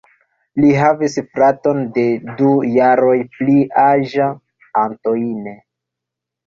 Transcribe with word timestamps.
Li 0.61 0.69
havis 0.83 1.17
fraton 1.35 1.83
de 1.99 2.07
du 2.41 2.55
jaroj 2.79 3.15
pli 3.37 3.59
aĝa, 3.87 4.35
Antoine. 4.89 5.57